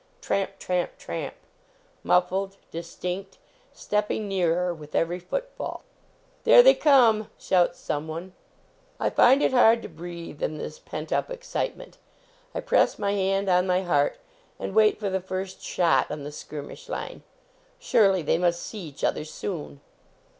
[0.19, 1.35] Tramp, tramp, tramp.
[2.01, 3.37] Muffled; distinct;
[3.71, 5.83] stepping nearer with every footfall."
[6.43, 8.33] There they come!" shouts some one.
[8.99, 11.99] I find it hard to breathe in this pent up excite ment.
[12.55, 14.17] I press my hand on my heart,
[14.57, 17.21] and wait for the first shot on the skirmish line.
[17.77, 19.81] Surely they must see each other soon